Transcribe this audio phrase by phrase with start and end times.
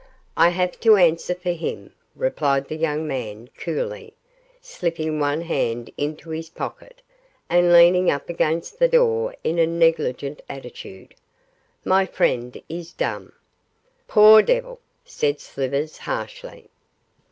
[0.35, 4.15] 'I have to answer for both,' replied the young man, coolly,
[4.59, 7.03] slipping one hand into his pocket
[7.51, 11.13] and leaning up against the door in a negligent attitude,
[11.85, 13.33] 'my friend is dumb.'
[14.07, 16.71] 'Poor devil!' said Slivers, harshly.